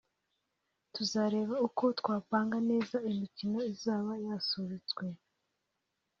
[0.93, 5.05] tuzareba uko twapanga neza imikino izaba yasubitswe